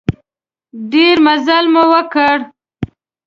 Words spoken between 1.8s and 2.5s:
وکړ.